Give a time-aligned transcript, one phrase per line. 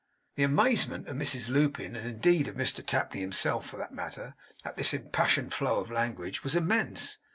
[0.35, 4.33] The amazement of Mrs Lupin, and indeed of Mr Tapley himself for that matter,
[4.65, 7.19] at this impassioned flow of language, was immense.